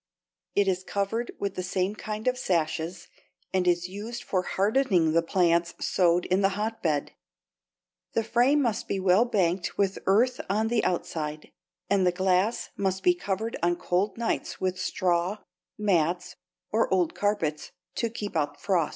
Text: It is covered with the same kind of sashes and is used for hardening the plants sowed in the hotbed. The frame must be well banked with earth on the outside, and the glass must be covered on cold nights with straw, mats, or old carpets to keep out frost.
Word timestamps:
It 0.55 0.67
is 0.67 0.83
covered 0.83 1.29
with 1.39 1.53
the 1.53 1.61
same 1.61 1.93
kind 1.93 2.27
of 2.27 2.35
sashes 2.35 3.07
and 3.53 3.67
is 3.67 3.87
used 3.87 4.23
for 4.23 4.41
hardening 4.41 5.13
the 5.13 5.21
plants 5.21 5.75
sowed 5.79 6.25
in 6.25 6.41
the 6.41 6.57
hotbed. 6.57 7.11
The 8.13 8.23
frame 8.23 8.63
must 8.63 8.87
be 8.87 8.99
well 8.99 9.25
banked 9.25 9.77
with 9.77 9.99
earth 10.07 10.41
on 10.49 10.69
the 10.69 10.83
outside, 10.83 11.51
and 11.87 12.03
the 12.03 12.11
glass 12.11 12.71
must 12.75 13.03
be 13.03 13.13
covered 13.13 13.55
on 13.61 13.75
cold 13.75 14.17
nights 14.17 14.59
with 14.59 14.79
straw, 14.79 15.37
mats, 15.77 16.35
or 16.71 16.91
old 16.91 17.13
carpets 17.13 17.71
to 17.97 18.09
keep 18.09 18.35
out 18.35 18.59
frost. 18.59 18.89